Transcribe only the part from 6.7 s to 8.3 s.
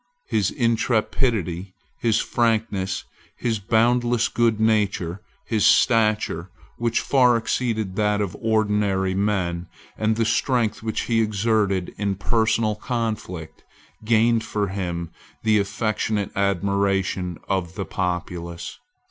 which far exceeded that